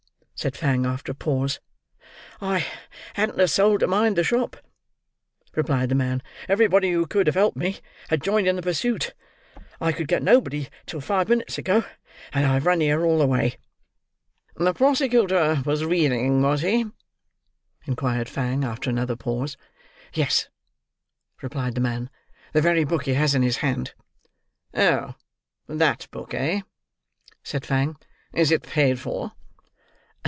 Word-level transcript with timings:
said 0.33 0.57
Fang, 0.57 0.87
after 0.87 1.11
a 1.11 1.13
pause. 1.13 1.59
"I 2.41 2.65
hadn't 3.13 3.39
a 3.39 3.47
soul 3.47 3.77
to 3.77 3.85
mind 3.85 4.15
the 4.15 4.23
shop," 4.23 4.57
replied 5.53 5.89
the 5.89 5.93
man. 5.93 6.23
"Everybody 6.49 6.89
who 6.91 7.05
could 7.05 7.27
have 7.27 7.35
helped 7.35 7.55
me, 7.57 7.77
had 8.07 8.23
joined 8.23 8.47
in 8.47 8.55
the 8.55 8.63
pursuit. 8.63 9.13
I 9.79 9.91
could 9.91 10.07
get 10.07 10.23
nobody 10.23 10.67
till 10.87 10.99
five 10.99 11.29
minutes 11.29 11.59
ago; 11.59 11.85
and 12.33 12.43
I've 12.43 12.65
run 12.65 12.79
here 12.81 13.05
all 13.05 13.19
the 13.19 13.27
way." 13.27 13.57
"The 14.55 14.73
prosecutor 14.73 15.61
was 15.63 15.85
reading, 15.85 16.41
was 16.41 16.61
he?" 16.63 16.85
inquired 17.85 18.27
Fang, 18.27 18.63
after 18.63 18.89
another 18.89 19.15
pause. 19.15 19.57
"Yes," 20.11 20.49
replied 21.43 21.75
the 21.75 21.81
man. 21.81 22.09
"The 22.53 22.61
very 22.61 22.83
book 22.83 23.05
he 23.05 23.13
has 23.13 23.35
in 23.35 23.43
his 23.43 23.57
hand." 23.57 23.93
"Oh, 24.73 25.13
that 25.67 26.07
book, 26.09 26.33
eh?" 26.33 26.61
said 27.43 27.63
Fang. 27.63 27.95
"Is 28.33 28.49
it 28.49 28.63
paid 28.63 28.99
for?" 28.99 29.33